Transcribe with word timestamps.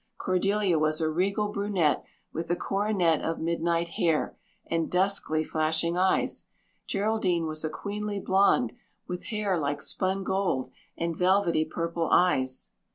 Cordelia 0.17 0.79
was 0.79 0.99
a 0.99 1.07
regal 1.11 1.49
brunette 1.49 2.03
with 2.33 2.49
a 2.49 2.55
coronet 2.55 3.21
of 3.21 3.37
midnight 3.37 3.87
hair 3.89 4.35
and 4.65 4.89
duskly 4.89 5.43
flashing 5.45 5.95
eyes. 5.95 6.45
Geraldine 6.87 7.45
was 7.45 7.63
a 7.63 7.69
queenly 7.69 8.19
blonde 8.19 8.73
with 9.07 9.25
hair 9.25 9.59
like 9.59 9.79
spun 9.79 10.23
gold 10.23 10.71
and 10.97 11.15
velvety 11.15 11.65
purple 11.65 12.09
eyes." 12.09 12.71